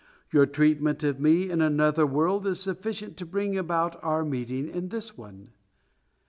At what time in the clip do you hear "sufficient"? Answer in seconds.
2.59-3.17